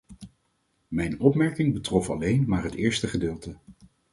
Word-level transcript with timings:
Mijn 0.87 1.19
opmerking 1.19 1.73
betrof 1.73 2.09
alleen 2.09 2.43
maar 2.47 2.63
het 2.63 2.73
eerste 2.73 3.07
gedeelte. 3.07 3.55